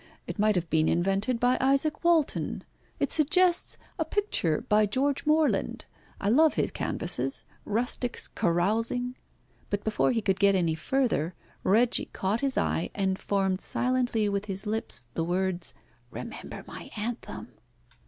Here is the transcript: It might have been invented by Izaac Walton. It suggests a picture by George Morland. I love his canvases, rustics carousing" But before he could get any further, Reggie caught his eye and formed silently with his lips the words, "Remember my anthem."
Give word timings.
It 0.25 0.39
might 0.39 0.55
have 0.55 0.67
been 0.71 0.89
invented 0.89 1.39
by 1.39 1.59
Izaac 1.59 2.03
Walton. 2.03 2.63
It 2.99 3.11
suggests 3.11 3.77
a 3.99 4.03
picture 4.03 4.61
by 4.67 4.87
George 4.87 5.27
Morland. 5.27 5.85
I 6.19 6.27
love 6.27 6.55
his 6.55 6.71
canvases, 6.71 7.45
rustics 7.65 8.27
carousing" 8.27 9.15
But 9.69 9.83
before 9.83 10.11
he 10.11 10.23
could 10.23 10.39
get 10.39 10.55
any 10.55 10.73
further, 10.73 11.35
Reggie 11.63 12.09
caught 12.13 12.41
his 12.41 12.57
eye 12.57 12.89
and 12.95 13.19
formed 13.19 13.61
silently 13.61 14.27
with 14.27 14.45
his 14.45 14.65
lips 14.65 15.05
the 15.13 15.23
words, 15.23 15.75
"Remember 16.09 16.63
my 16.65 16.89
anthem." 16.97 17.49